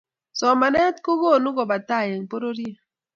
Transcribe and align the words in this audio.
Somanet 0.39 0.95
kokonu 1.05 1.49
kepa 1.57 1.77
tai 1.89 2.07
eng' 2.13 2.29
pororiet 2.29 2.77